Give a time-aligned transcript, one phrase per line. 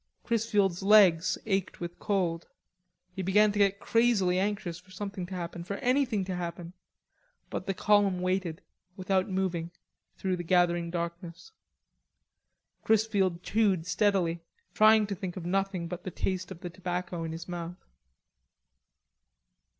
[0.23, 2.47] Chrisfield's legs ached with cold.
[3.15, 6.73] He began to get crazily anxious for something to happen, for something to happen,
[7.51, 8.63] but the column waited,
[8.97, 9.69] without moving,
[10.17, 11.51] through the gathering darkness.
[12.83, 14.39] Chrisfield chewed steadily,
[14.73, 17.85] trying to think of nothing but the taste of the tobacco in his mouth.